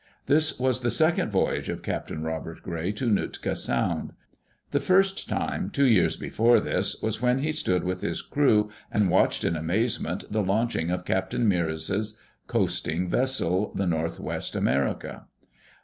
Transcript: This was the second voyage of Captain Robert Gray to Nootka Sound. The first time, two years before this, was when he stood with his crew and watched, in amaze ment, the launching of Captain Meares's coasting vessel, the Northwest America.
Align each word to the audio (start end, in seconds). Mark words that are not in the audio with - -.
This 0.25 0.57
was 0.57 0.79
the 0.81 0.89
second 0.89 1.31
voyage 1.31 1.69
of 1.69 1.83
Captain 1.83 2.23
Robert 2.23 2.63
Gray 2.63 2.91
to 2.93 3.05
Nootka 3.07 3.55
Sound. 3.55 4.13
The 4.71 4.79
first 4.79 5.29
time, 5.29 5.69
two 5.69 5.85
years 5.85 6.17
before 6.17 6.59
this, 6.59 6.99
was 7.03 7.21
when 7.21 7.37
he 7.37 7.51
stood 7.51 7.83
with 7.83 8.01
his 8.01 8.23
crew 8.23 8.71
and 8.91 9.11
watched, 9.11 9.43
in 9.43 9.55
amaze 9.55 9.99
ment, 9.99 10.23
the 10.31 10.41
launching 10.41 10.89
of 10.89 11.05
Captain 11.05 11.47
Meares's 11.47 12.17
coasting 12.47 13.09
vessel, 13.09 13.71
the 13.75 13.85
Northwest 13.85 14.55
America. 14.55 15.27